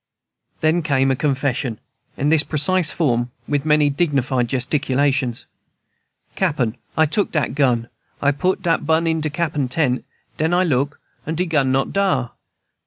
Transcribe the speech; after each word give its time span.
Then 0.61 0.81
came 0.81 1.11
a 1.11 1.15
confession, 1.15 1.79
in 2.17 2.29
this 2.29 2.41
precise 2.41 2.89
form, 2.91 3.29
with 3.47 3.67
many 3.67 3.91
dignified 3.91 4.47
gesticulations: 4.49 5.45
"Cappen! 6.35 6.75
I 6.97 7.05
took 7.05 7.31
dat 7.31 7.53
gun, 7.53 7.81
and 7.81 7.87
I 8.19 8.31
put 8.31 8.63
bun 8.63 9.05
in 9.05 9.21
Cappen 9.21 9.67
tent. 9.69 10.03
Den 10.37 10.55
I 10.55 10.63
look, 10.63 10.99
and 11.27 11.37
de 11.37 11.45
gun 11.45 11.71
not 11.71 11.93
dar! 11.93 12.31